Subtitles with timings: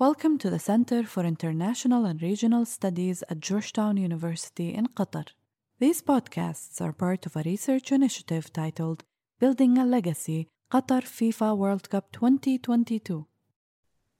[0.00, 5.26] Welcome to the Center for International and Regional Studies at Georgetown University in Qatar.
[5.80, 9.02] These podcasts are part of a research initiative titled
[9.40, 13.26] Building a Legacy Qatar FIFA World Cup 2022.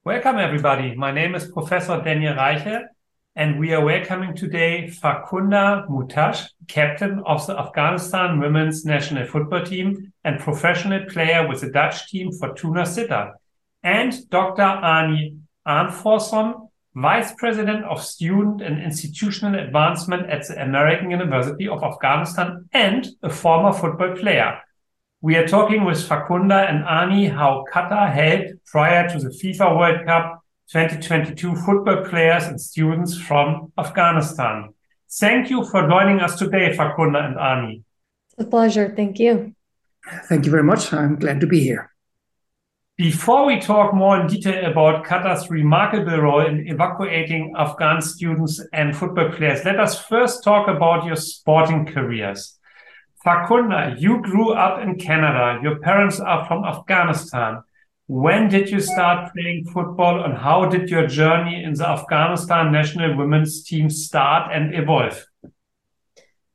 [0.03, 0.97] Welcome, everybody.
[0.97, 2.87] My name is Professor Daniel Reiche,
[3.37, 10.13] and we are welcoming today Farkhunda Muhtaj, captain of the Afghanistan women's national football team
[10.25, 13.35] and professional player with the Dutch team Fortuna Sittard,
[13.85, 14.63] and Dr.
[14.63, 15.38] Ani
[15.69, 23.07] Arnthorsson, Vice President of Student and Institutional Advancement at the American University of Afghanistan and
[23.23, 24.59] a former football player.
[25.21, 30.07] We are talking with Farkhunda and Ani how Qatar helped prior to the FIFA World
[30.07, 34.75] Cup 2022 football players and students from Afghanistan.
[35.11, 37.83] Thank you for joining us today, Farkhunda and Ani.
[38.33, 38.93] It's a pleasure.
[38.95, 39.55] Thank you.
[40.29, 40.93] Thank you very much.
[40.93, 41.91] I'm glad to be here.
[42.99, 48.97] Before we talk more in detail about Qatar's remarkable role in evacuating Afghan students and
[48.97, 52.59] football players, let us first talk about your sporting careers.
[53.25, 55.61] Farkhunda, you grew up in Canada.
[55.63, 57.63] Your parents are from Afghanistan.
[58.09, 63.17] When did you start playing football and how did your journey in the Afghanistan national
[63.17, 65.25] women's team start and evolve?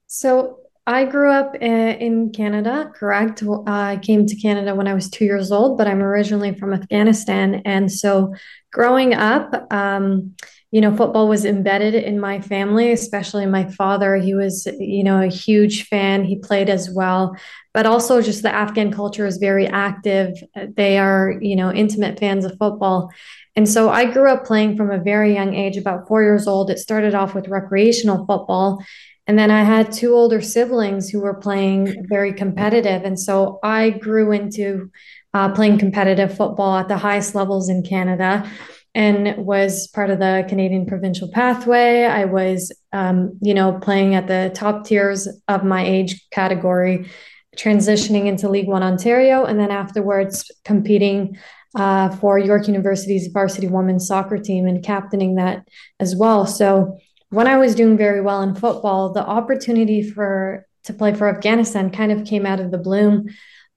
[0.07, 3.41] So, I grew up in Canada, correct?
[3.65, 7.61] I came to Canada when I was two years old, but I'm originally from Afghanistan.
[7.63, 8.33] And so
[8.73, 10.35] growing up, um,
[10.71, 14.17] you know, football was embedded in my family, especially my father.
[14.17, 16.25] He was, you know, a huge fan.
[16.25, 17.37] He played as well.
[17.73, 20.35] But also, just the Afghan culture is very active.
[20.55, 23.09] They are, you know, intimate fans of football.
[23.55, 26.71] And so I grew up playing from a very young age, about four years old.
[26.71, 28.83] It started off with recreational football.
[29.25, 33.03] And then I had two older siblings who were playing very competitive.
[33.03, 34.91] And so I grew into
[35.33, 38.49] uh, playing competitive football at the highest levels in Canada
[38.95, 42.03] and was part of the Canadian provincial pathway.
[42.03, 47.09] I was, um, you know, playing at the top tiers of my age category,
[47.57, 51.37] transitioning into League One Ontario, and then afterwards competing
[51.75, 55.67] uh, for York University's varsity women's soccer team and captaining that
[55.99, 56.45] as well.
[56.45, 56.99] So
[57.33, 61.89] when I was doing very well in football, the opportunity for to play for Afghanistan
[61.89, 63.29] kind of came out of the bloom.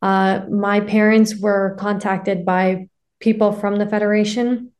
[0.03, 2.89] Uh, my parents were contacted by
[3.21, 4.72] people from the federation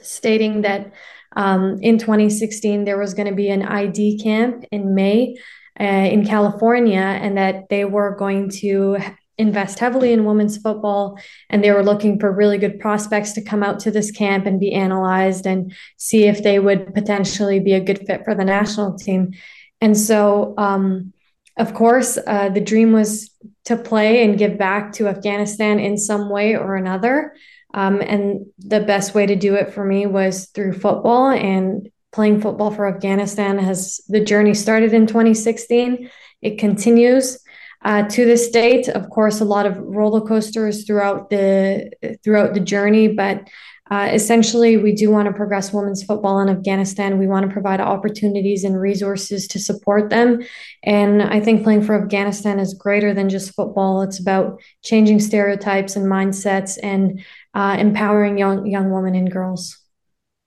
[0.00, 0.92] stating that
[1.34, 5.36] um, in 2016 there was going to be an ID camp in May
[5.80, 8.98] uh, in California, and that they were going to
[9.40, 11.18] invest heavily in women's football
[11.48, 14.60] and they were looking for really good prospects to come out to this camp and
[14.60, 18.98] be analyzed and see if they would potentially be a good fit for the national
[18.98, 19.32] team.
[19.80, 21.12] And so um,
[21.56, 23.30] of course uh, the dream was
[23.64, 27.34] to play and give back to afghanistan in some way or another.
[27.72, 32.40] Um, and the best way to do it for me was through football and playing
[32.40, 36.10] football for afghanistan has the journey started in 2016
[36.42, 37.38] it continues
[37.82, 38.88] uh, to this date.
[38.88, 41.90] Of course, a lot of roller coasters throughout the
[42.22, 43.48] throughout the journey, but
[43.90, 47.18] uh, essentially, we do want to progress women's football in Afghanistan.
[47.18, 50.42] We want to provide opportunities and resources to support them.
[50.84, 54.02] And I think playing for Afghanistan is greater than just football.
[54.02, 57.20] It's about changing stereotypes and mindsets and
[57.54, 59.76] uh, empowering young young women and girls.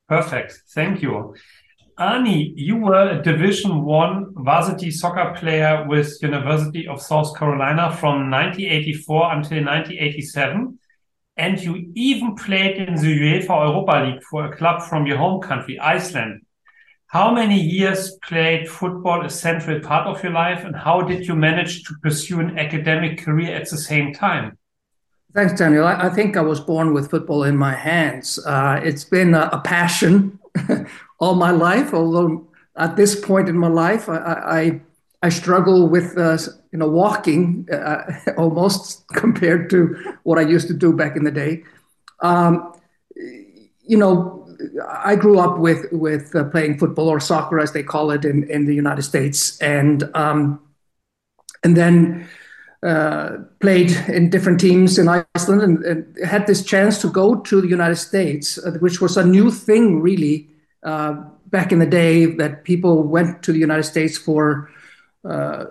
[0.07, 0.61] Perfect.
[0.73, 1.35] Thank you.
[1.99, 8.31] Ani, you were a Division One varsity soccer player with University of South Carolina from
[8.31, 10.79] 1984 until 1987,
[11.37, 15.39] and you even played in the UEFA Europa League for a club from your home
[15.39, 16.41] country, Iceland.
[17.07, 21.35] How many years played football a central part of your life, and how did you
[21.35, 24.57] manage to pursue an academic career at the same time?
[25.35, 25.85] Thanks, Daniel.
[25.85, 28.39] I, I think I was born with football in my hands.
[28.43, 30.39] Uh, it's been a, a passion
[31.23, 31.93] all my life.
[31.93, 32.31] Although
[32.75, 34.17] at this point in my life, I
[34.59, 34.81] I,
[35.27, 36.37] I struggle with uh,
[36.71, 38.01] you know walking uh,
[38.37, 39.77] almost compared to
[40.23, 41.63] what I used to do back in the day.
[42.19, 42.73] Um,
[43.85, 44.47] you know,
[44.87, 48.49] I grew up with with uh, playing football or soccer, as they call it in,
[48.49, 50.59] in the United States, and um,
[51.63, 52.27] and then
[52.83, 57.61] uh, played in different teams in Iceland, and, and, had this chance to go to
[57.61, 60.49] the United States, uh, which was a new thing, really,
[60.83, 61.13] uh,
[61.47, 64.69] back in the day that people went to the United States for
[65.23, 65.65] uh,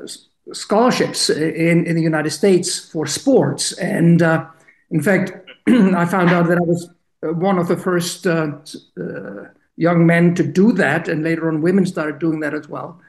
[0.52, 3.72] scholarships in, in the United States for sports.
[3.78, 4.46] And uh,
[4.90, 5.32] in fact,
[5.68, 6.88] I found out that I was
[7.20, 8.52] one of the first uh,
[9.00, 9.44] uh,
[9.76, 11.08] young men to do that.
[11.08, 13.00] And later on, women started doing that as well.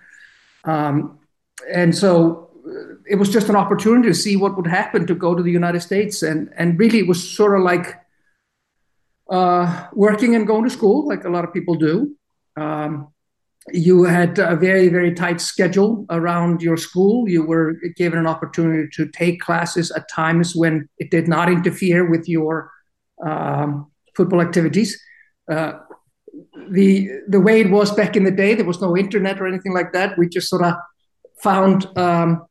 [0.66, 1.20] Um,
[1.72, 2.50] and so
[3.10, 5.82] it was just an opportunity to see what would happen to go to the United
[5.82, 6.24] States.
[6.24, 8.00] And, and really, it was sort of like
[9.34, 12.16] uh, working and going to school, like a lot of people do.
[12.56, 13.08] Um,
[13.72, 17.28] you had a very, very tight schedule around your school.
[17.28, 22.08] You were given an opportunity to take classes at times when it did not interfere
[22.08, 22.70] with your
[23.26, 25.02] um, football activities.
[25.50, 25.74] Uh,
[26.70, 29.74] the the way it was back in the day, there was no internet or anything
[29.74, 30.18] like that.
[30.18, 30.76] We just sort of
[31.42, 32.46] found um,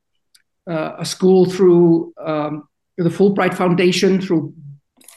[0.69, 2.65] uh, a school through um,
[2.97, 4.55] the Fulbright Foundation, through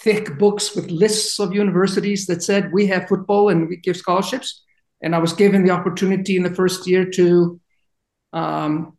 [0.06, 4.64] thick books with lists of universities that said we have football and we give scholarships.
[5.02, 7.60] And I was given the opportunity in the first year to
[8.32, 8.98] um,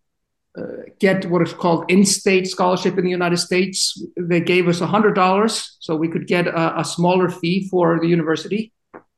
[0.58, 0.62] uh,
[0.98, 4.02] get what is called in-state scholarship in the United States.
[4.16, 8.72] They gave us $100 so we could get a, a smaller fee for the university.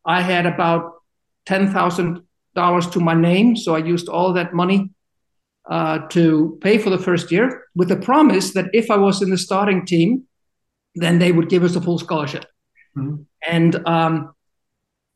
[0.04, 0.92] I had about
[1.46, 4.90] $10,000 to my name, so I used all that money
[5.70, 9.30] uh, to pay for the first year with the promise that if I was in
[9.30, 10.27] the starting team,
[11.00, 12.44] then they would give us a full scholarship.
[12.96, 13.22] Mm-hmm.
[13.46, 14.34] And um,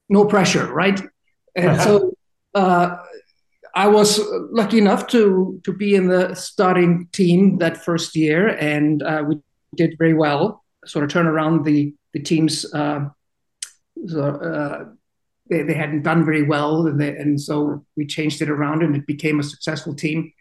[0.08, 1.00] no pressure, right?
[1.54, 1.84] And uh-huh.
[1.84, 2.14] so
[2.54, 2.96] uh,
[3.74, 4.20] I was
[4.50, 9.40] lucky enough to to be in the starting team that first year, and uh, we
[9.76, 10.64] did very well.
[10.84, 12.64] Sort of turn around the the teams.
[12.72, 13.08] Uh,
[14.06, 14.84] so, uh,
[15.48, 18.96] they, they hadn't done very well, and, they, and so we changed it around, and
[18.96, 20.32] it became a successful team.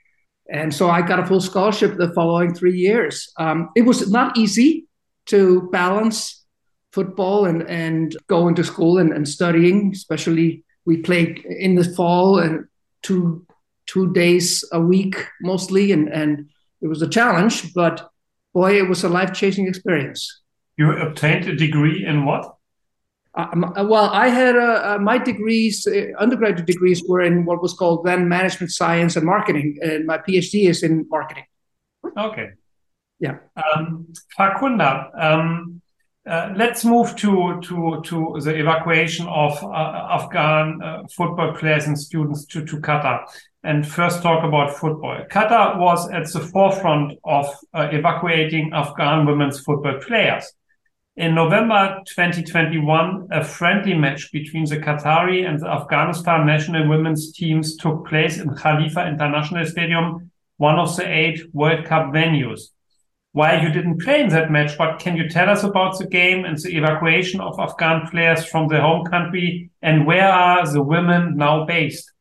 [0.52, 3.32] And so I got a full scholarship the following three years.
[3.38, 4.88] Um, it was not easy
[5.28, 6.46] to balance
[6.92, 12.40] football and, and going to school and, and studying, especially we played in the fall
[12.40, 12.66] and
[13.02, 13.46] two
[13.88, 16.50] two days a week mostly and, and
[16.82, 18.10] it was a challenge, but
[18.54, 20.42] boy, it was a life changing experience.
[20.78, 22.56] You obtained a degree in what?
[23.34, 23.48] Uh,
[23.78, 25.88] uh, well, I had uh, uh, my degrees,
[26.20, 30.68] undergraduate degrees were in what was called then management science and marketing, and my PhD
[30.68, 31.46] is in marketing.
[32.18, 32.50] Okay.
[33.22, 33.38] Yeah.
[33.56, 34.08] Um,
[34.38, 35.82] Farkhunda, um,
[36.28, 40.80] uh, let's move to to to the evacuation of Afghan
[41.16, 43.26] football players and students to to Qatar,
[43.64, 45.24] and first talk about football.
[45.32, 50.52] Qatar was at the forefront of evacuating Afghan women's football players.
[51.16, 57.76] In November 2021, a friendly match between the Qatari and the Afghanistan national women's teams
[57.78, 62.70] took place in Khalifa International Stadium, one of the eight World Cup venues.
[63.34, 66.44] While you didn't play in that match, what can you tell us about the game
[66.44, 71.38] and the evacuation of Afghan players from the home country and where are the women
[71.38, 72.12] now based?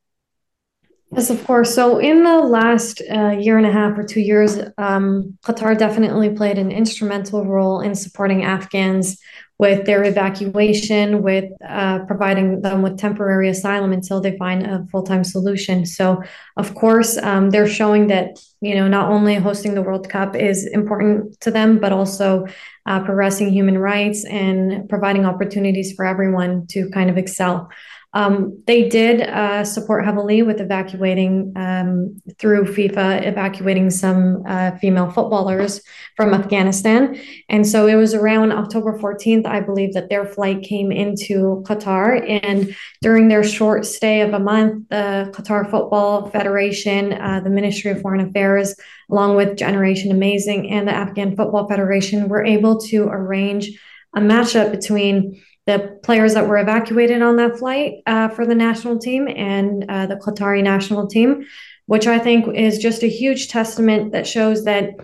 [1.13, 1.75] Yes, of course.
[1.75, 6.31] So, in the last uh, year and a half or two years, um, Qatar definitely
[6.31, 9.19] played an instrumental role in supporting Afghans
[9.61, 15.03] with their evacuation, with uh, providing them with temporary asylum until they find a full
[15.03, 15.85] time solution.
[15.85, 16.23] So,
[16.57, 20.67] of course, um, they're showing that you know not only hosting the World Cup is
[20.67, 22.47] important to them, but also
[22.87, 27.69] uh, progressing human rights and providing opportunities for everyone to kind of excel.
[28.13, 35.11] Um, they did uh, support heavily with evacuating um, through FIFA, evacuating some uh, female
[35.11, 35.81] footballers
[36.17, 37.21] from Afghanistan.
[37.49, 42.29] And so it was around October 14th, I believe, that their flight came into Qatar.
[42.45, 47.93] And during their short stay of a month, the Qatar Football Federation, uh, the Ministry
[47.93, 48.75] of Foreign Affairs,
[49.09, 53.71] along with Generation Amazing and the Afghan Football Federation, were able to arrange
[54.17, 55.41] a matchup between
[55.71, 60.07] the players that were evacuated on that flight uh, for the national team and uh,
[60.07, 61.47] the Qatari national team,
[61.87, 64.97] which I think is just a huge testament that shows that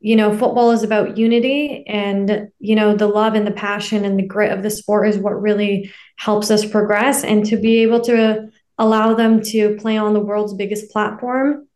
[0.00, 4.18] you know football is about unity and you know the love and the passion and
[4.18, 7.24] the grit of the sport is what really helps us progress.
[7.24, 11.68] And to be able to allow them to play on the world's biggest platform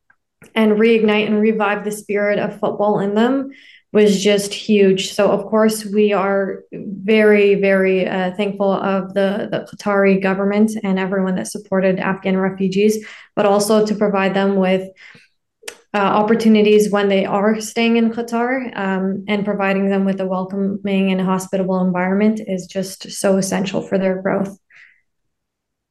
[0.55, 3.51] and reignite and revive the spirit of football in them
[3.97, 5.03] was just huge.
[5.15, 6.65] So, of course, we are
[7.15, 12.95] very, very uh, thankful of the, the Qatari government and everyone that supported Afghan refugees,
[13.35, 14.83] but also to provide them with
[15.95, 21.11] uh, opportunities when they are staying in Qatar um, and providing them with a welcoming
[21.11, 24.59] and hospitable environment is just so essential for their growth.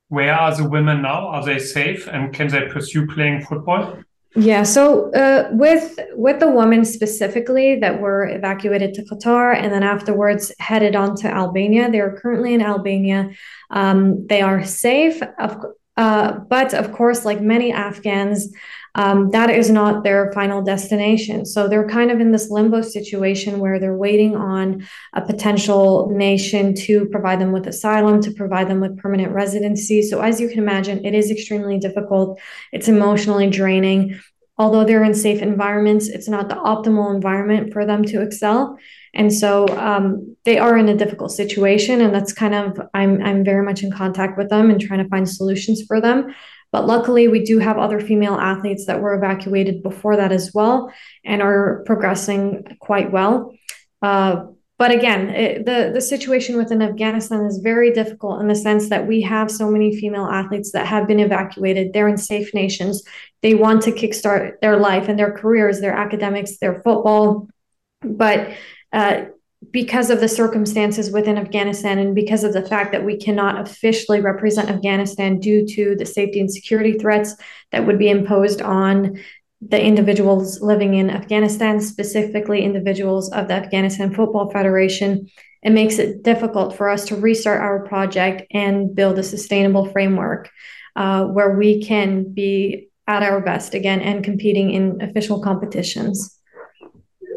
[0.09, 1.29] Where are the women now?
[1.29, 4.04] Are they safe and can they pursue playing football?
[4.37, 9.81] Yeah, so uh, with with the women specifically that were evacuated to Qatar and then
[9.81, 13.29] afterwards headed on to Albania, they are currently in Albania.
[13.69, 15.57] Um, they are safe, of,
[15.95, 18.53] uh, but of course, like many Afghans,
[18.95, 21.45] um, that is not their final destination.
[21.45, 26.73] So they're kind of in this limbo situation where they're waiting on a potential nation
[26.85, 30.01] to provide them with asylum, to provide them with permanent residency.
[30.01, 32.39] So, as you can imagine, it is extremely difficult.
[32.71, 34.19] It's emotionally draining.
[34.57, 38.77] although they're in safe environments, it's not the optimal environment for them to excel.
[39.13, 42.01] And so um, they are in a difficult situation.
[42.01, 45.09] And that's kind of, I'm, I'm very much in contact with them and trying to
[45.09, 46.33] find solutions for them.
[46.75, 50.91] But luckily, we do have other female athletes that were evacuated before that as well
[51.23, 53.55] and are progressing quite well.
[54.01, 58.89] Uh, but again, it, the the situation within Afghanistan is very difficult in the sense
[58.89, 61.93] that we have so many female athletes that have been evacuated.
[61.93, 63.03] They're in safe nations.
[63.41, 67.47] They want to kickstart their life and their careers, their academics, their football,
[68.01, 68.49] but
[68.91, 69.27] uh,
[69.71, 74.21] because of the circumstances within Afghanistan and because of the fact that we cannot officially
[74.21, 77.35] represent Afghanistan due to the safety and security threats
[77.71, 79.19] that would be imposed on
[79.61, 85.27] the individuals living in Afghanistan, specifically individuals of the Afghanistan Football Federation,
[85.63, 90.51] it makes it difficult for us to restart our project and build a sustainable framework
[90.95, 96.39] uh, where we can be at our best again and competing in official competitions.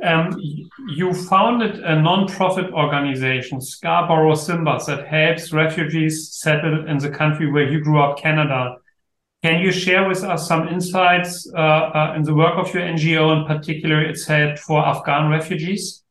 [0.02, 0.40] Um,
[0.88, 7.70] you founded a non-profit organization, Scarborough Simbas, that helps refugees settle in the country where
[7.70, 8.76] you grew up, Canada.
[9.42, 13.40] Can you share with us some insights uh, uh, in the work of your NGO,
[13.40, 16.02] in particular its help for Afghan refugees?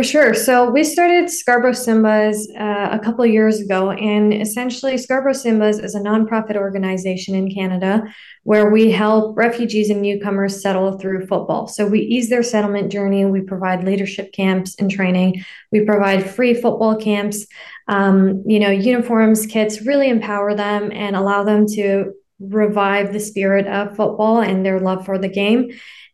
[0.00, 0.32] For sure.
[0.32, 5.94] So we started Scarborough Simbas uh, a couple years ago, and essentially, Scarborough Simbas is
[5.94, 8.04] a nonprofit organization in Canada
[8.44, 11.66] where we help refugees and newcomers settle through football.
[11.66, 13.26] So we ease their settlement journey.
[13.26, 15.44] We provide leadership camps and training.
[15.70, 17.46] We provide free football camps,
[17.86, 19.82] um, you know, uniforms, kits.
[19.82, 25.04] Really empower them and allow them to revive the spirit of football and their love
[25.04, 25.68] for the game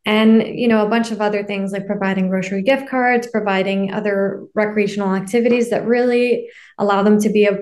[0.06, 4.46] and you know a bunch of other things like providing grocery gift cards providing other
[4.54, 6.48] recreational activities that really
[6.78, 7.58] allow them to be a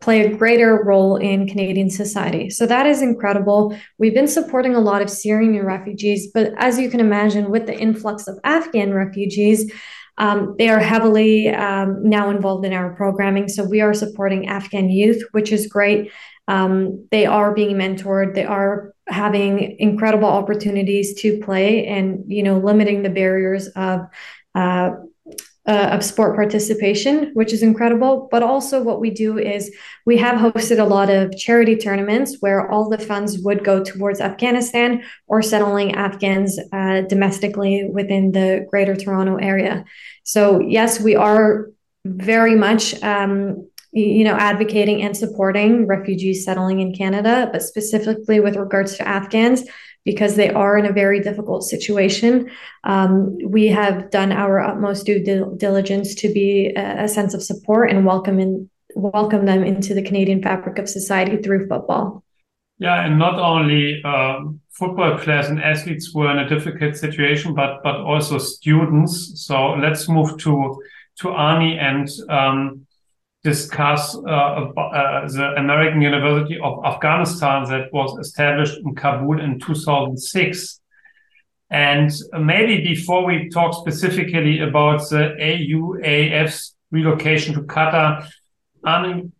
[0.00, 2.50] play a greater role in Canadian society.
[2.50, 3.76] So that is incredible.
[3.98, 7.78] We've been supporting a lot of Syrian refugees, but as you can imagine, with the
[7.78, 9.72] influx of Afghan refugees,
[10.18, 13.48] um, they are heavily um, now involved in our programming.
[13.48, 16.10] So we are supporting Afghan youth, which is great.
[16.48, 18.34] Um, they are being mentored.
[18.34, 24.06] They are having incredible opportunities to play, and you know, limiting the barriers of
[24.54, 24.90] uh,
[25.66, 28.28] uh, of sport participation, which is incredible.
[28.30, 29.70] But also, what we do is
[30.06, 34.20] we have hosted a lot of charity tournaments where all the funds would go towards
[34.20, 39.84] Afghanistan or settling Afghans uh, domestically within the Greater Toronto area.
[40.24, 41.70] So, yes, we are
[42.06, 48.56] very much um, you know, advocating and supporting refugees settling in Canada, but specifically with
[48.56, 49.64] regards to Afghans,
[50.04, 52.50] because they are in a very difficult situation.
[52.84, 55.22] Um, we have done our utmost due
[55.56, 60.02] diligence to be a, a sense of support and welcome in, welcome them into the
[60.02, 62.24] Canadian fabric of society through football.
[62.78, 67.82] Yeah, and not only um, football players and athletes were in a difficult situation, but
[67.82, 69.44] but also students.
[69.46, 70.82] So let's move to
[71.18, 72.86] to Arnie and um,
[73.42, 80.80] discuss uh, uh, the American University of Afghanistan that was established in Kabul in 2006.
[81.70, 88.28] And maybe before we talk specifically about the AUAF's relocation to Qatar,
[88.84, 89.32] mean,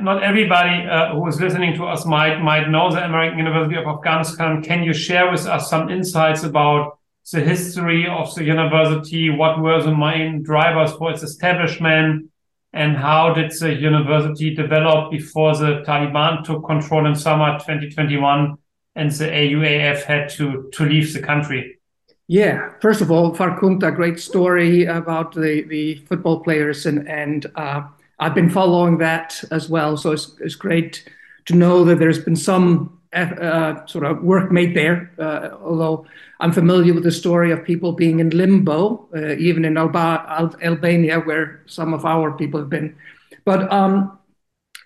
[0.00, 3.86] not everybody uh, who is listening to us might might know the American University of
[3.86, 4.62] Afghanistan.
[4.62, 6.98] Can you share with us some insights about
[7.32, 9.30] the history of the university?
[9.30, 12.30] What were the main drivers for its establishment?
[12.78, 18.56] And how did the university develop before the Taliban took control in summer 2021
[18.94, 21.80] and the AUAF had to, to leave the country?
[22.28, 27.82] Yeah, first of all, Farkhunda, great story about the, the football players, and, and uh,
[28.20, 29.96] I've been following that as well.
[29.96, 31.08] So it's, it's great
[31.46, 35.10] to know that there's been some uh, sort of work made there.
[35.18, 36.06] Uh, although
[36.40, 40.56] I'm familiar with the story of people being in limbo, uh, even in Alba- Al-
[40.62, 42.96] Albania, where some of our people have been.
[43.44, 44.18] But um,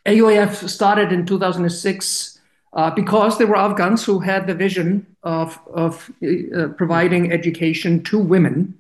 [0.07, 2.41] AUAF started in 2006
[2.75, 8.19] uh, because there were Afghans who had the vision of, of uh, providing education to
[8.19, 8.79] women.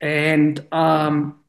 [0.00, 1.40] And um,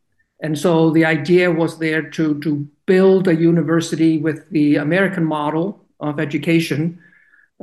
[0.41, 5.80] and so the idea was there to, to build a university with the American model
[6.01, 6.99] of education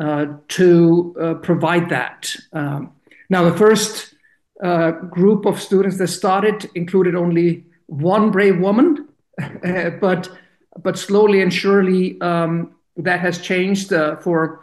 [0.00, 2.34] uh, to uh, provide that.
[2.52, 2.92] Um,
[3.28, 4.14] now, the first
[4.62, 9.08] uh, group of students that started included only one brave woman,
[10.00, 10.30] but
[10.82, 14.60] but slowly and surely um, that has changed uh, for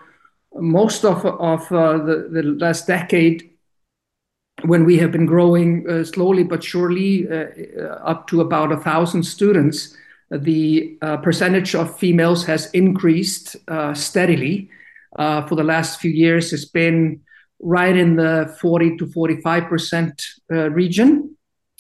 [0.54, 3.50] most of, of uh, the, the last decade
[4.64, 7.28] when we have been growing uh, slowly but surely
[8.06, 9.98] up to about a thousand students
[10.32, 14.70] the uh, percentage of females has increased uh, steadily.
[15.18, 17.22] Uh, for the last few years, it's been
[17.60, 21.38] right in the 40 to 45% uh, region.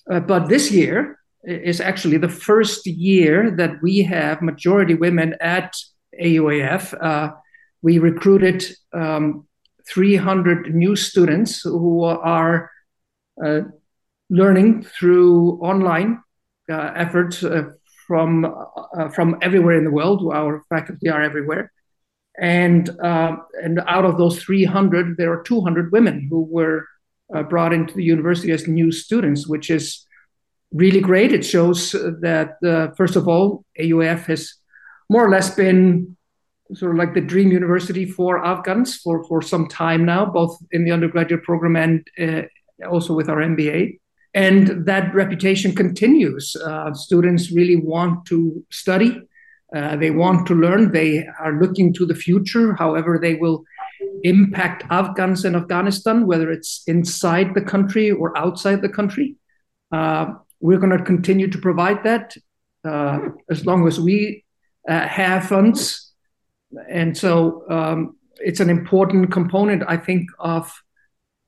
[0.09, 5.75] Uh, but this year is actually the first year that we have majority women at
[6.21, 6.93] AUAF.
[7.01, 7.31] Uh,
[7.81, 9.45] we recruited um,
[9.87, 12.71] 300 new students who are
[14.29, 16.19] learning through online
[16.71, 17.63] uh,
[18.09, 18.45] efforts
[18.97, 20.21] uh, from from everywhere in the world.
[20.33, 21.71] Our faculty are everywhere,
[22.39, 22.89] and
[23.63, 26.85] and out of those 300, there are 200 women who were
[27.49, 30.05] brought into the university as new students, which is
[30.71, 31.31] really great.
[31.31, 32.57] It shows that
[32.97, 34.53] first of all, AUF has
[35.09, 36.15] more or less been
[36.73, 40.83] sort of like the dream university for Afghans for, for some time now, both in
[40.83, 42.41] the undergraduate program and uh,
[42.87, 43.99] also with our MBA.
[44.35, 46.55] And that reputation continues.
[46.55, 49.21] Uh, students really want to study,
[49.75, 53.63] uh, they want to learn, they are looking to the future, however, they will
[54.23, 59.35] impact Afghans in Afghanistan, whether it's inside the country or outside the country.
[59.91, 62.35] Uh, we're going to continue to provide that
[62.83, 64.43] uh, as long as we
[64.87, 66.05] uh, have funds
[66.89, 70.71] and so um, it's an important component, I think, of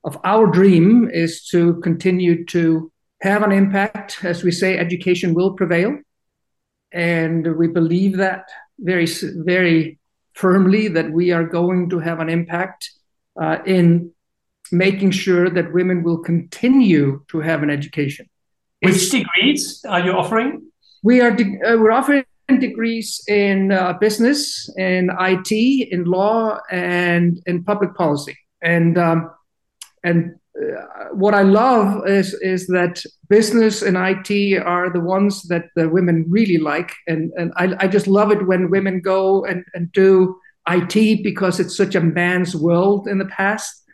[0.04, 2.90] of our dream is to continue to
[3.22, 4.24] have an impact.
[4.24, 5.98] As we say, education will prevail,
[6.92, 8.44] and we believe that
[8.78, 9.06] very
[9.44, 9.98] very
[10.34, 12.90] firmly that we are going to have an impact
[13.40, 14.12] uh, in
[14.70, 18.28] making sure that women will continue to have an education.
[18.80, 20.70] Which it's, degrees are you offering?
[21.02, 25.52] We are de- uh, we're offering degrees in uh, business, in IT,
[25.90, 28.36] in law, and in public policy.
[28.62, 29.30] And um,
[30.08, 34.30] and uh, what I love is is that business and IT
[34.74, 38.46] are the ones that the women really like, and and I, I just love it
[38.46, 40.36] when women go and, and do
[40.68, 43.84] IT because it's such a man's world in the past,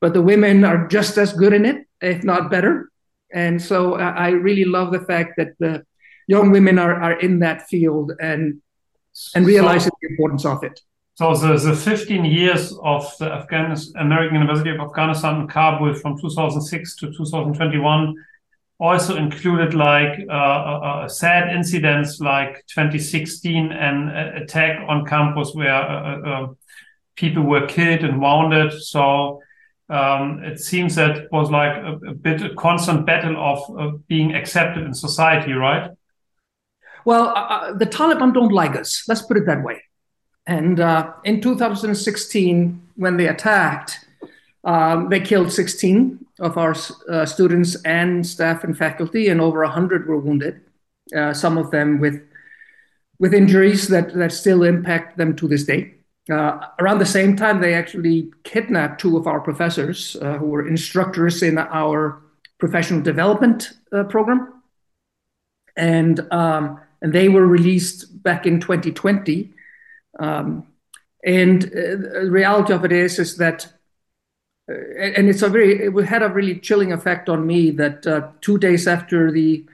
[0.00, 2.90] but the women are just as good in it, if not better.
[3.32, 5.84] And so I really love the fact that the
[6.28, 8.60] young women are, are in that field and
[9.34, 10.80] and realizing so, the importance of it.
[11.22, 13.26] So the, the 15 years of the
[13.96, 18.16] American University of Afghanistan in Kabul from 2006 to 2021
[18.80, 24.08] also included like uh, uh, uh, sad incidents like 2016 an
[24.42, 26.46] attack on campus where uh, uh, uh,
[27.14, 28.72] people were killed and wounded.
[28.72, 29.40] So
[29.88, 34.34] um, it seems that it was like a, a bit a constant battle of being
[34.34, 35.88] accepted in society, right?
[37.04, 39.04] Well, uh, uh, the Taliban don't like us.
[39.06, 39.82] Let's put it that way.
[40.46, 44.06] And uh, in 2016, when they attacked,
[44.64, 46.74] um, they killed 16 of our
[47.08, 50.60] uh, students and staff and faculty, and over 100 were wounded.
[51.16, 52.22] Uh, some of them with
[53.18, 55.94] with injuries that that still impact them to this day.
[56.30, 61.42] Uh, around the same time, they actually kidnapped two of our professors who were instructors
[61.42, 62.20] in our
[62.58, 63.72] professional development
[64.08, 64.62] program,
[65.76, 69.52] and um, and they were released back in 2020.
[70.18, 70.66] Um,
[71.24, 73.66] and uh, the reality of it is, is that,
[74.70, 78.28] uh, and it's a very, it had a really chilling effect on me that uh,
[78.40, 79.64] two days after the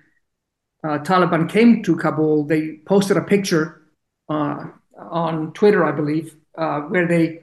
[0.84, 3.82] uh, Taliban came to Kabul, they posted a picture
[4.28, 4.66] uh,
[4.98, 7.42] on Twitter, I believe, uh, where they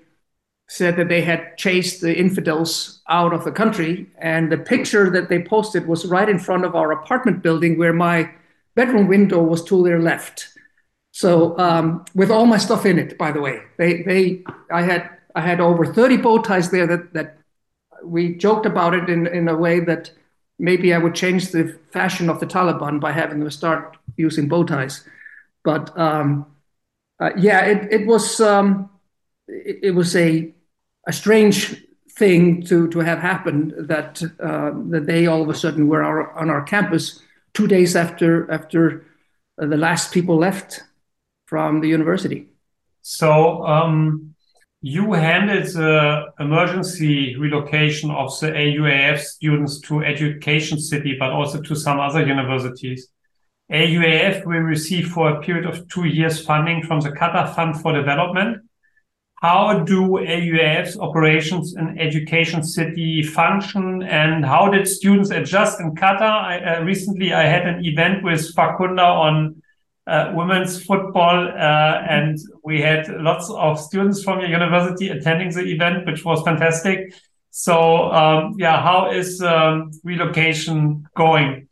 [0.67, 4.07] said that they had chased the infidels out of the country.
[4.17, 7.93] And the picture that they posted was right in front of our apartment building where
[7.93, 8.31] my
[8.75, 10.49] bedroom window was to their left.
[11.15, 15.09] So um, with all my stuff in it, by the way, they they I had
[15.33, 17.37] I had over 30 bow ties there that that
[18.03, 20.11] we joked about it in, in a way that
[20.59, 24.65] maybe I would change the fashion of the Taliban by having them start using bow
[24.65, 25.07] ties.
[25.63, 26.47] But um,
[27.17, 28.89] uh, yeah, it, it was um,
[29.47, 30.53] it, it, was a
[31.07, 31.81] a strange
[32.17, 36.33] thing to to have happened that uh, that they all of a sudden were our,
[36.33, 37.21] on our campus
[37.53, 39.05] two days after after
[39.57, 40.83] the last people left
[41.45, 42.47] from the university.
[43.01, 44.35] So um,
[44.81, 51.75] you handled the emergency relocation of the AUAF students to Education City, but also to
[51.75, 53.07] some other universities.
[53.71, 57.93] AUAF will receive for a period of two years funding from the Qatar Fund for
[57.93, 58.61] Development
[59.45, 66.21] how do AUAF's operations in Education City function and how did students adjust in Qatar?
[66.21, 69.61] I, uh, recently, I had an event with Farkhunda on
[70.07, 75.63] uh, women's football, uh, and we had lots of students from your university attending the
[75.63, 77.13] event, which was fantastic.
[77.49, 81.67] So, um, yeah, how is um, relocation going?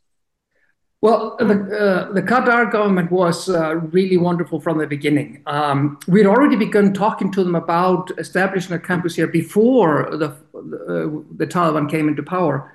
[1.01, 5.43] Well, the, uh, the Qatar government was uh, really wonderful from the beginning.
[5.45, 11.21] Um, we'd already begun talking to them about establishing a campus here before the, uh,
[11.35, 12.73] the Taliban came into power.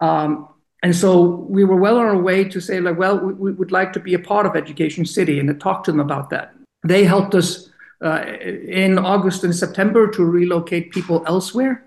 [0.00, 0.48] Um,
[0.84, 3.94] and so we were well on our way to say, like, well, we, would like
[3.94, 6.54] to be a part of Education City and to talk to them about that.
[6.86, 7.70] They helped us
[8.04, 8.22] uh,
[8.68, 11.82] in August and September to relocate people elsewhere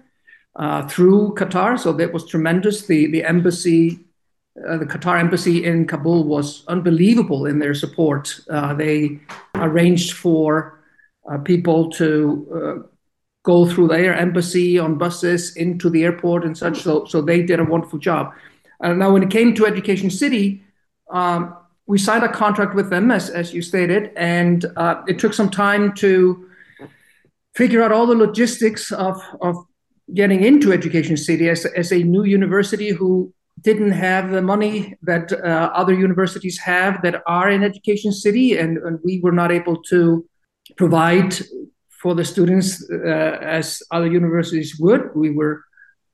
[0.56, 1.80] uh, through Qatar.
[1.80, 2.88] So that was tremendous.
[2.88, 4.00] The, the embassy
[4.68, 8.40] uh, the Qatar embassy in Kabul was unbelievable in their support.
[8.50, 9.20] Uh, they
[9.54, 10.80] arranged for
[11.32, 12.88] uh, people to uh,
[13.44, 16.82] go through their embassy on buses into the airport and such.
[16.82, 18.34] So, so they did a wonderful job.
[18.84, 20.64] Uh, now, when it came to Education City,
[21.12, 21.56] um,
[21.88, 25.50] we signed a contract with them, as, as you stated, and uh, it took some
[25.50, 26.50] time to
[27.56, 29.56] figure out all the logistics of, of
[30.14, 35.32] getting into Education City as, as a new university who didn't have the money that
[35.32, 39.82] uh, other universities have that are in Education City, and, and, we were not able
[39.84, 40.26] to
[40.76, 41.34] provide
[42.02, 45.10] for the students uh, as other universities would.
[45.16, 45.64] We were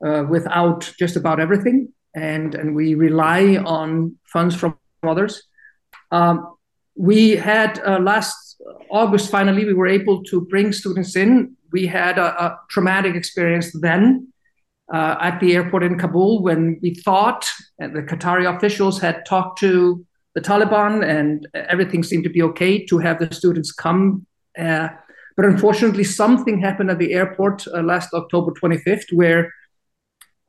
[0.06, 5.44] uh, without just about everything, and, and we rely on funds from others.
[6.12, 6.56] Um,
[6.96, 11.56] we had uh, last August, finally, we were able to bring students in.
[11.72, 14.28] We had a, a traumatic experience then
[14.94, 17.48] uh, at the airport in Kabul when we thought
[17.80, 22.98] the Qatari officials had talked to the Taliban and everything seemed to be okay to
[23.00, 24.26] have the students come.
[24.58, 24.90] Uh,
[25.36, 29.52] but unfortunately, something happened at the airport uh, last October 25th where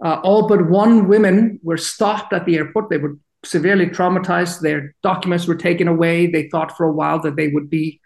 [0.02, 2.90] uh, all but one women were stopped at the airport.
[2.90, 4.60] They were severely traumatized.
[4.60, 6.26] Their documents were taken away.
[6.26, 8.00] They thought for a while that they would be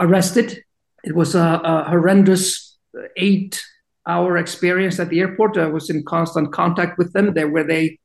[0.00, 0.62] arrested.
[1.02, 2.78] It was a, a horrendous
[3.16, 3.62] eight
[4.06, 5.56] hour experience at the airport.
[5.56, 7.98] I was in constant contact with them there where they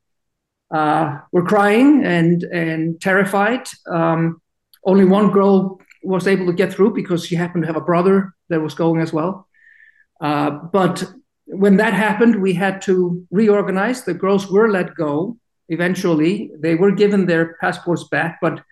[0.70, 3.66] uh, were crying and and terrified.
[3.90, 4.40] Um,
[4.84, 8.34] only one girl was able to get through because she happened to have a brother
[8.48, 9.46] that was going as well.
[10.20, 11.04] Uh, but
[11.60, 14.02] when that happened, we had to reorganize.
[14.02, 15.36] The girls were let go
[15.68, 16.50] eventually.
[16.58, 18.64] They were given their passports back, but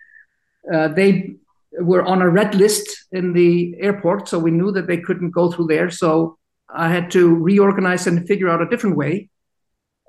[0.73, 1.35] uh, they
[1.73, 5.51] were on a red list in the airport, so we knew that they couldn't go
[5.51, 5.91] through there.
[5.91, 9.29] So I had to reorganize and figure out a different way.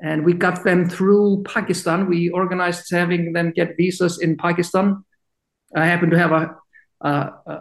[0.02, 2.08] And we got them through Pakistan.
[2.08, 5.04] We organized having them get visas in Pakistan.
[5.76, 6.56] I happen to have a,
[7.02, 7.60] a,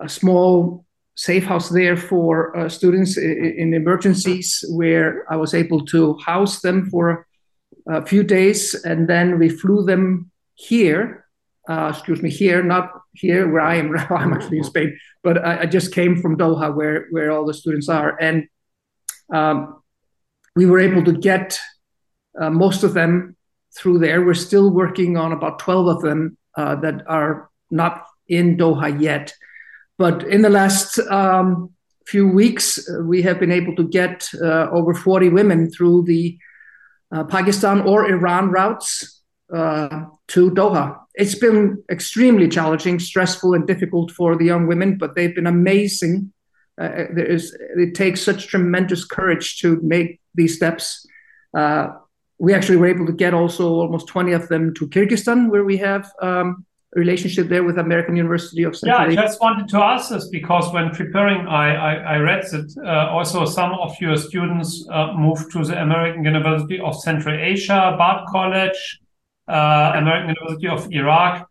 [0.00, 0.84] a small
[1.16, 6.90] safe house there for uh, students in, emergencies where I was able to house them
[6.90, 7.26] for
[7.88, 8.74] a few days.
[8.74, 11.26] And then we flew them here,
[11.68, 13.96] uh, excuse me, here, not here where I am.
[14.10, 17.54] I'm actually in Spain, but I, I, just came from Doha, where where all the
[17.54, 18.46] students are, and
[19.32, 19.82] um,
[20.56, 21.58] we were able to get
[22.40, 23.36] uh, most of them
[23.76, 24.24] through there.
[24.24, 29.32] We're still working on about twelve of them uh, that are not in Doha yet,
[29.98, 31.70] but in the last um,
[32.06, 36.38] few weeks, uh, we have been able to get uh, over 40 women through the
[37.12, 44.10] uh, Pakistan or Iran routes uh, to Doha it's been extremely challenging, stressful, and difficult
[44.10, 46.32] for the young women, but they've been amazing.
[46.76, 51.06] Uh, there is, it takes such tremendous courage to make these steps.
[51.56, 51.88] Uh,
[52.38, 55.76] we actually were able to get also almost 20 of them to Kyrgyzstan, where we
[55.76, 60.10] have um, relationship there with American University of Central Yeah, I just wanted to ask
[60.10, 64.86] this because when preparing, I, I, I read that uh, also some of your students
[64.90, 69.00] uh, moved to the American University of Central Asia, Bard College,
[69.48, 71.48] uh, American University of Iraq.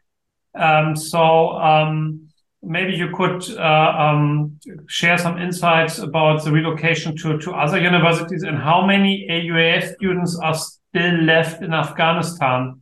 [0.56, 2.30] Um, so um,
[2.62, 8.44] maybe you could uh, um, share some insights about the relocation to, to other universities
[8.44, 12.82] and how many AUAF students are still left in Afghanistan?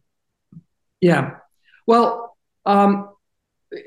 [1.00, 1.38] Yeah,
[1.88, 2.31] well,
[2.66, 3.10] um,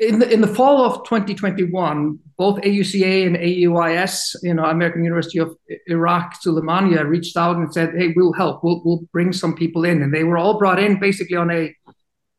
[0.01, 5.39] in the in the fall of 2021, both AUCA and AUIS, you know, American University
[5.39, 5.57] of
[5.87, 8.65] Iraq Suleimania, reached out and said, "Hey, we'll help.
[8.65, 11.75] We'll we'll bring some people in," and they were all brought in basically on a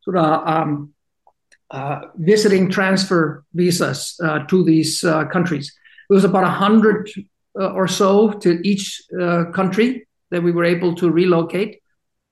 [0.01, 0.93] sort of um,
[1.69, 5.71] uh, visiting transfer visas uh, to these uh, countries.
[6.09, 7.09] It was about hundred
[7.59, 11.81] uh, or so to each uh, country that we were able to relocate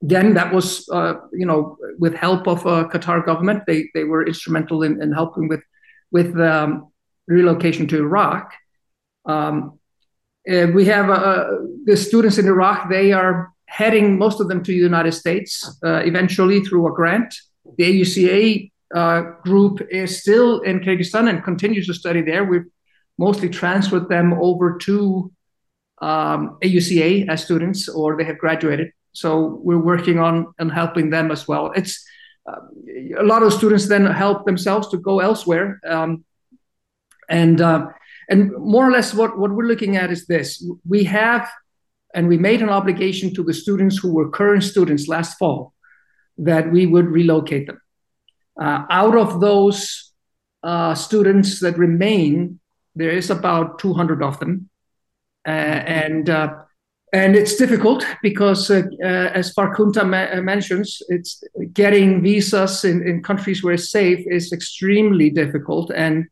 [0.04, 3.64] again, that was uh, you know with help of uh, Qatar government.
[3.66, 5.64] They they were instrumental in, in helping with
[6.12, 6.92] with um,
[7.28, 8.54] relocation to Iraq.
[9.26, 9.80] Um,
[10.46, 11.46] we have uh,
[11.86, 12.90] the students in Iraq.
[12.90, 17.34] They are heading most of them to the United States uh, eventually through a grant.
[17.78, 22.44] The AUCA uh, group is still in Kyrgyzstan and continues to study there.
[22.44, 22.70] We've
[23.18, 25.32] mostly transferred them over to
[26.02, 31.32] um, AUCA as students, or they have graduated so we're working on and helping them
[31.32, 31.72] as well.
[31.76, 32.04] It's
[32.50, 32.60] uh,
[33.18, 35.80] a lot of students then help themselves to go elsewhere.
[35.88, 36.26] Um,
[37.30, 37.88] and uh,
[38.30, 40.66] and more or less what, what we're looking at is this.
[40.88, 41.50] We have
[42.14, 45.74] and we made an obligation to the students who were current students last fall
[46.38, 47.82] that we would relocate them.
[48.60, 50.12] Uh, out of those
[50.62, 52.60] uh, students that remain,
[52.96, 54.70] there is about 200 of them.
[55.46, 56.63] Uh, and uh,
[57.14, 63.22] and it's difficult because, uh, uh, as Farkhunda ma- mentions, it's getting visas in, in
[63.22, 66.26] countries where it's safe is extremely difficult, and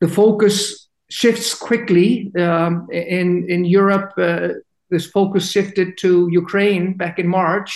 [0.00, 2.32] the focus shifts quickly.
[2.36, 4.48] Um, in in Europe, uh,
[4.90, 7.70] this focus shifted to Ukraine back in March,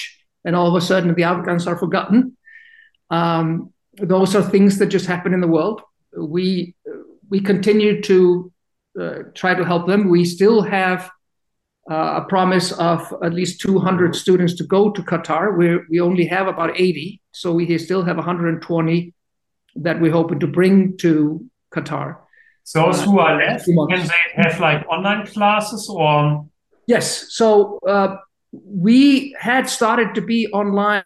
[0.45, 2.37] and all of a sudden the Afghans are forgotten.
[3.11, 5.83] Um, those are things that just happen in the world.
[6.17, 6.75] We
[7.29, 8.53] we continue to
[9.01, 10.09] uh, try to help them.
[10.09, 11.11] We still have uh,
[11.91, 15.57] a promise of at least 200 students to go to Qatar.
[15.57, 19.13] We we only have about 80, so we still have 120
[19.77, 22.17] that we're hoping to bring to Qatar.
[22.73, 26.47] Those who are left, can they have like online classes or?
[26.87, 27.35] Yes.
[27.35, 28.17] So uh,
[28.53, 31.03] we had started to be online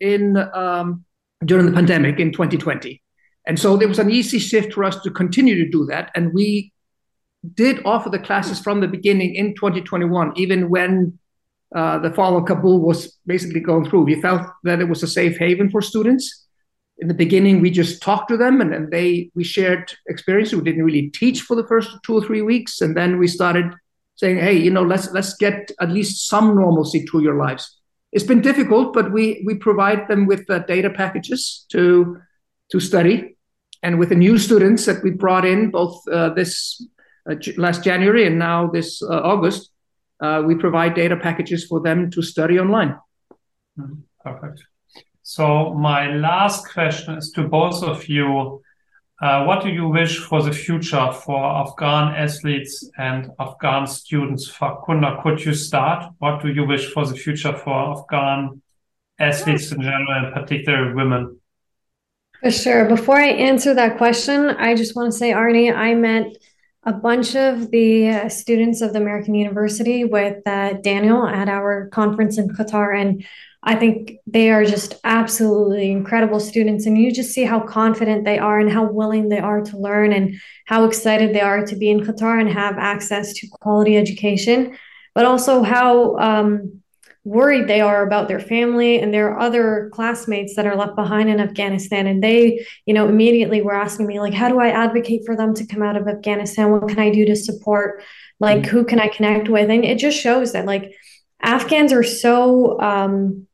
[0.00, 1.04] in um,
[1.44, 3.02] during the pandemic in 2020,
[3.46, 6.12] and so there was an easy shift for us to continue to do that.
[6.14, 6.72] And we
[7.54, 11.18] did offer the classes from the beginning in 2021, even when
[11.74, 14.02] uh, the fall of Kabul was basically going through.
[14.02, 16.46] We felt that it was a safe haven for students.
[16.98, 20.54] In the beginning, we just talked to them, and then they we shared experiences.
[20.54, 23.72] We didn't really teach for the first two or three weeks, and then we started
[24.16, 27.78] saying, hey, you know, let's let's get at least some normalcy to your lives.
[28.12, 32.18] It's been difficult, but we we provide them with uh, data packages to
[32.70, 33.36] to study,
[33.82, 36.86] and with the new students that we brought in both uh, this
[37.56, 39.70] last January and now this uh, August,
[40.20, 42.96] uh, we provide data packages for them to study online.
[43.78, 43.94] Mm-hmm.
[44.24, 44.64] Perfect.
[45.22, 48.62] So my last question is to both of you.
[49.20, 54.50] Uh, what do you wish for the future for Afghan athletes and Afghan students?
[54.50, 56.12] Farkhunda, could you start?
[56.18, 58.60] What do you wish for the future for Afghan
[59.20, 61.40] athletes in general, and particularly women?
[62.40, 62.88] For sure.
[62.88, 66.26] Before I answer that question, I just want to say, Arnie, I met
[66.84, 71.88] a bunch of the uh, students of the American University with uh, Daniel at our
[71.88, 73.24] conference in Qatar, and
[73.62, 76.84] I think they are just absolutely incredible students.
[76.84, 80.12] And you just see how confident they are and how willing they are to learn
[80.12, 80.34] and
[80.66, 84.76] how excited they are to be in Qatar and have access to quality education,
[85.14, 86.81] but also how um,
[87.24, 91.40] worried they are about their family and their other classmates that are left behind in
[91.40, 92.06] Afghanistan.
[92.06, 95.54] And they, you know, immediately were asking me, like, how do I advocate for them
[95.54, 96.70] to come out of Afghanistan?
[96.72, 98.02] What can I do to support?
[98.40, 99.70] Like, who can I connect with?
[99.70, 100.94] And it just shows that, like,
[101.44, 103.46] Afghans are so um,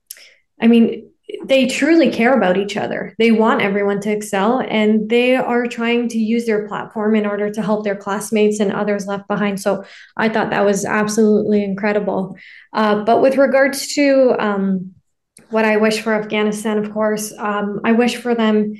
[0.60, 1.07] I mean,
[1.44, 3.14] they truly care about each other.
[3.18, 7.50] They want everyone to excel and they are trying to use their platform in order
[7.50, 9.60] to help their classmates and others left behind.
[9.60, 9.84] So
[10.16, 12.36] I thought that was absolutely incredible.
[12.72, 14.94] Uh, but with regards to um,
[15.50, 18.74] what I wish for Afghanistan, of course, um, I wish for them.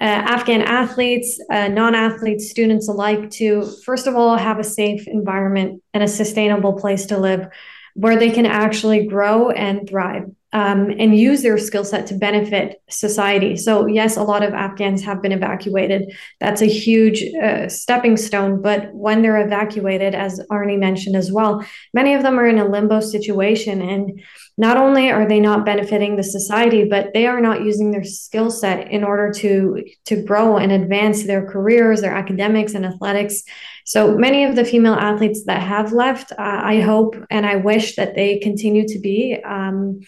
[0.00, 5.06] Uh, Afghan athletes, uh, non athletes, students alike to, first of all, have a safe
[5.06, 7.46] environment and a sustainable place to live
[7.94, 12.82] where they can actually grow and thrive um, and use their skill set to benefit
[12.90, 13.56] society.
[13.56, 16.14] So, yes, a lot of Afghans have been evacuated.
[16.40, 18.60] That's a huge uh, stepping stone.
[18.60, 22.68] But when they're evacuated, as Arnie mentioned as well, many of them are in a
[22.68, 23.80] limbo situation.
[23.80, 24.20] And
[24.58, 28.50] not only are they not benefiting the society, but they are not using their skill
[28.50, 33.42] set in order to, to grow and advance their careers, their academics, and athletics.
[33.84, 37.96] So, many of the female athletes that have left, uh, I hope and I wish
[37.96, 39.38] that they continue to be.
[39.44, 40.00] Um,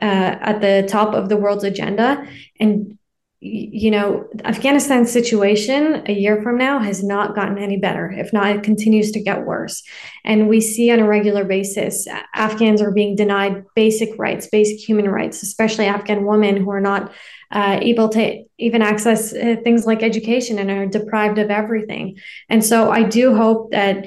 [0.00, 2.26] uh, at the top of the world's agenda.
[2.58, 2.98] And
[3.44, 8.08] you know, Afghanistan's situation a year from now has not gotten any better.
[8.08, 9.82] If not, it continues to get worse.
[10.24, 15.08] And we see on a regular basis, Afghans are being denied basic rights, basic human
[15.08, 17.12] rights, especially Afghan women who are not
[17.50, 22.18] uh, able to even access uh, things like education and are deprived of everything.
[22.48, 24.06] And so I do hope that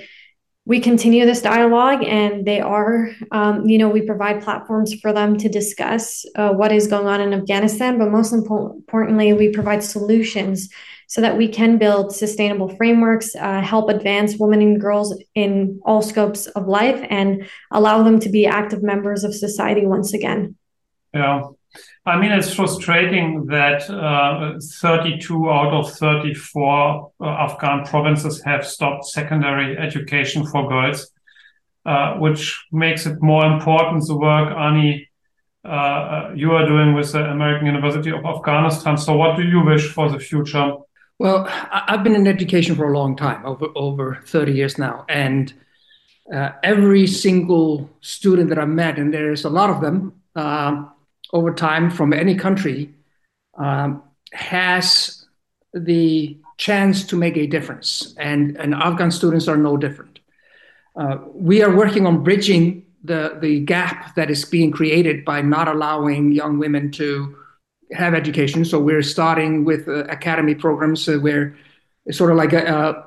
[0.66, 5.38] we continue this dialogue and they are um, you know we provide platforms for them
[5.38, 9.84] to discuss uh, what is going on in afghanistan but most impo- importantly we provide
[9.84, 10.70] solutions
[11.08, 16.02] so that we can build sustainable frameworks uh, help advance women and girls in all
[16.02, 20.56] scopes of life and allow them to be active members of society once again.
[21.14, 21.44] Yeah
[22.06, 29.06] I mean, it's frustrating that uh, 32 out of 34 uh, Afghan provinces have stopped
[29.06, 31.12] secondary education for girls,
[31.86, 35.10] uh, which makes it more important the work Ani
[35.66, 38.98] uh, you are doing with the American University of Afghanistan.
[38.98, 40.76] So, what do you wish for the future?
[41.18, 45.52] Well, I've been in education for a long time, over over 30 years now, and
[46.32, 50.86] uh, every single student that I met, and there's a lot of them uh,
[51.34, 52.94] over time from any country,
[53.58, 55.26] um, has
[55.74, 60.20] the chance to make a difference, and and Afghan students are no different.
[60.96, 65.68] Uh, we are working on bridging the the gap that is being created by not
[65.68, 67.36] allowing young women to
[67.92, 68.66] have education.
[68.66, 71.56] So we're starting with uh, academy programs uh, where
[72.06, 73.06] it's sort of like a, a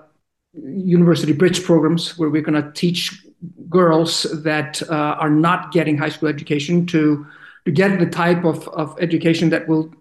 [0.60, 3.24] university bridge programs where we're going to teach
[3.68, 7.26] girls that uh, are not getting high school education to
[7.68, 9.92] to get the type of, of education that will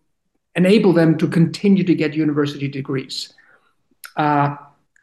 [0.56, 3.34] enable them to continue to get university degrees.
[4.16, 4.56] Uh,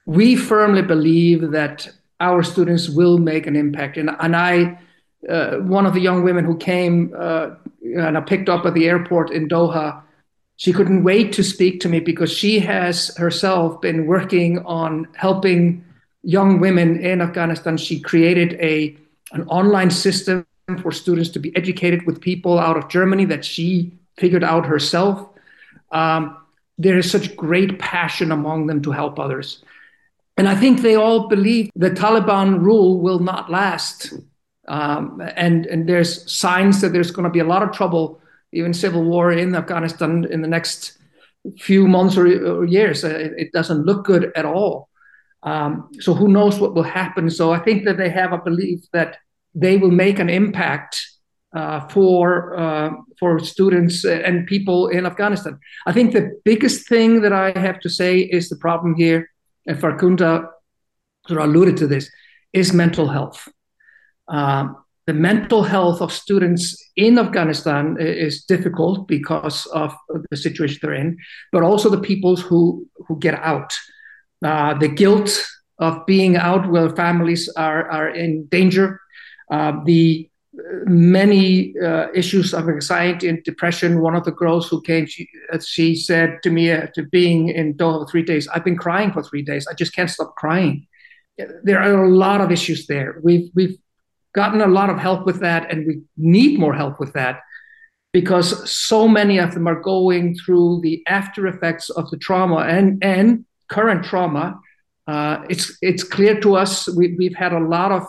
[0.07, 1.87] we firmly believe that
[2.21, 4.79] our students will make an impact, and, and I
[5.29, 7.51] uh, one of the young women who came uh,
[7.83, 10.01] and I picked up at the airport in Doha,
[10.57, 15.85] she couldn't wait to speak to me because she has herself been working on helping
[16.23, 17.77] young women in Afghanistan.
[17.77, 18.97] She created a
[19.33, 20.47] an online system
[20.81, 25.29] for students to be educated with people out of Germany that she figured out herself.
[25.93, 26.37] Um,
[26.79, 29.63] there is such great passion among them to help others.
[30.37, 34.13] And I think they all believe the Taliban rule will not last.
[34.67, 38.21] Um, and, and there's signs that there's going to be a lot of trouble,
[38.53, 40.99] even civil war in Afghanistan in the next
[41.59, 43.05] few months or, or years.
[43.05, 44.89] Uh, it, it, doesn't look good at all.
[45.43, 47.31] Um, so who knows what will happen?
[47.31, 49.19] So I think that they have a belief that
[49.55, 51.01] they will make an impact
[51.55, 55.59] uh, for uh, for students and people in Afghanistan.
[55.87, 59.31] I think the biggest thing that I have to say is the problem here,
[59.67, 60.49] and Farkhunda
[61.29, 62.11] sort of alluded to this,
[62.53, 63.49] is mental health.
[64.29, 69.95] Um, the mental health of students in Afghanistan is difficult because of
[70.31, 71.19] the situation they're in,
[71.53, 73.75] but also the people who, who get out.
[74.43, 75.31] Uh, the guilt
[75.79, 79.04] of being out where families are, are in danger, uh,
[79.85, 80.29] the
[80.87, 84.01] many uh, issues of anxiety and depression.
[84.01, 85.29] One of the girls who came, she,
[85.65, 89.13] she said to me, uh, to being in Doha for three days, I've been crying
[89.13, 89.67] for three days.
[89.67, 90.87] I just can't stop crying.
[91.65, 93.21] There are a lot of issues there.
[93.23, 93.77] We've, we've
[94.35, 97.41] gotten a lot of help with that, and we need more help with that
[98.13, 103.03] because so many of them are going through the after effects of the trauma and,
[103.03, 104.61] and current trauma.
[105.07, 108.07] Uh, it's it's clear to us we, we've had a lot of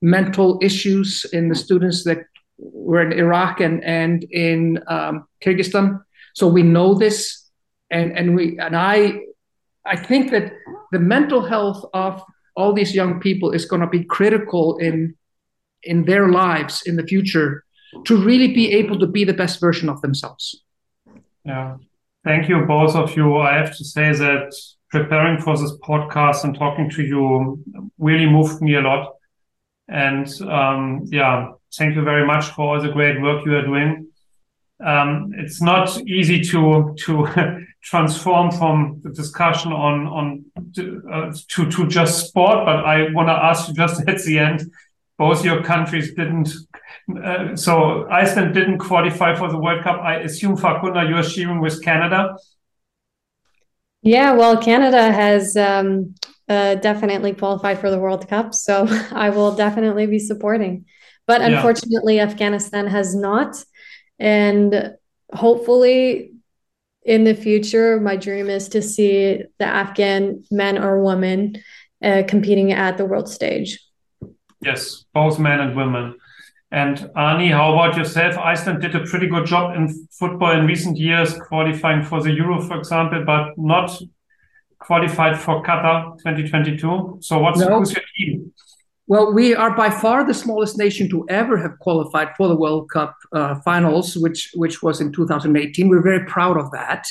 [0.00, 2.18] mental issues in the students that
[2.58, 6.00] were in Iraq and and in um, Kyrgyzstan.
[6.34, 7.48] So we know this,
[7.90, 9.20] and and we and I
[9.84, 10.52] I think that
[10.92, 12.22] the mental health of
[12.56, 15.14] all these young people is going to be critical in
[15.82, 17.64] in their lives in the future
[18.04, 20.64] to really be able to be the best version of themselves.
[21.44, 21.76] Yeah.
[22.24, 23.36] Thank you, both of you.
[23.36, 24.52] I have to say that
[24.90, 27.62] preparing for this podcast and talking to you
[27.98, 29.14] really moved me a lot.
[29.88, 34.08] And um, yeah, thank you very much for all the great work you are doing.
[34.84, 40.44] Um, it's not easy to to transform from the discussion on on
[41.12, 44.70] uh, to to just sport, but I want to ask you just at the end
[45.18, 46.50] both your countries didn't.
[47.22, 50.00] Uh, so Iceland didn't qualify for the World Cup.
[50.00, 52.36] I assume Farkhunda, you're sharing with Canada.
[54.02, 56.14] Yeah, well, Canada has um,
[56.48, 60.86] uh, definitely qualify for the World Cup, so I will definitely be supporting.
[61.26, 62.24] But unfortunately, yeah.
[62.24, 63.62] Afghanistan has not,
[64.18, 64.94] and
[65.32, 66.32] hopefully,
[67.02, 71.62] in the future, my dream is to see the Afghan men or women
[72.02, 73.78] uh, competing at the world stage.
[74.62, 76.14] Yes, both men and women.
[76.70, 78.36] And Arni, how about yourself?
[78.36, 82.60] Iceland did a pretty good job in football in recent years, qualifying for the Euro,
[82.60, 83.98] for example, but not
[84.78, 87.18] qualified for Qatar 2022.
[87.20, 87.78] So what's no.
[87.78, 88.52] who's your team?
[89.06, 92.90] Well, we are by far the smallest nation to ever have qualified for the World
[92.90, 95.88] Cup uh, finals, which which was in 2018.
[95.88, 97.06] We're very proud of that,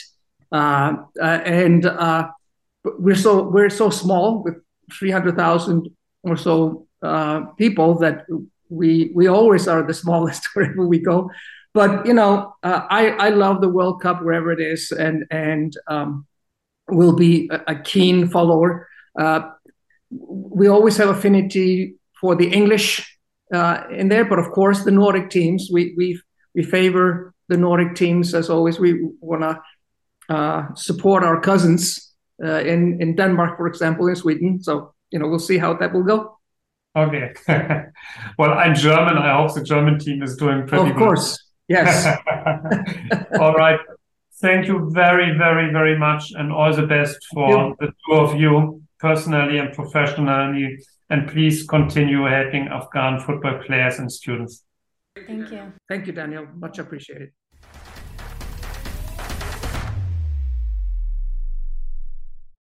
[0.52, 2.28] uh, uh, and uh,
[3.00, 4.56] we're so we're so small with
[4.94, 5.90] 300,000
[6.22, 8.26] or so uh, people that
[8.70, 11.32] we we always are the smallest wherever we go.
[11.74, 15.76] But you know, uh, I I love the World Cup wherever it is, and and
[15.88, 16.27] um,
[16.90, 18.88] will be a, a, keen follower.
[19.20, 19.50] Uh,
[20.10, 23.18] we always have affinity for the English
[23.54, 25.70] uh, in there, but of course the Nordic teams.
[25.72, 26.20] We we
[26.56, 28.80] we favor the Nordic teams as always.
[28.80, 32.14] We want to uh, support our cousins
[32.44, 34.64] uh, in in Denmark, for example, in Sweden.
[34.64, 36.38] So you know, we'll see how that will go.
[36.96, 37.34] Okay.
[38.38, 39.18] well, I'm German.
[39.18, 41.38] I hope the German team is doing pretty Of course.
[41.68, 42.18] Yes.
[43.40, 43.80] all right.
[44.40, 48.84] Thank you very, very, very much, and all the best for the two of you,
[49.00, 50.78] personally and professionally.
[51.10, 54.64] And please continue helping Afghan football players and students.
[55.26, 55.74] Thank you.
[55.90, 56.46] Thank you, Daniel.
[56.56, 57.32] Much appreciated.